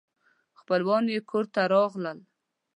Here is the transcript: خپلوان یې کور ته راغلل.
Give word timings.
خپلوان 0.59 1.03
یې 1.13 1.19
کور 1.29 1.45
ته 1.53 1.61
راغلل. 1.73 2.17